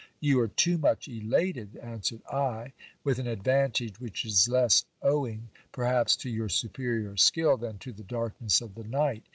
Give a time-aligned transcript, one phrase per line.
[0.19, 6.15] You are too much elated, answered I, with an advantage which is less owing, perhaps,
[6.25, 9.21] to your superior skill, than to the darkness of the night.